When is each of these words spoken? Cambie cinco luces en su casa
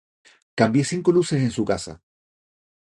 Cambie 0.59 0.83
cinco 0.83 1.11
luces 1.11 1.41
en 1.43 1.51
su 1.51 1.63
casa 1.63 2.01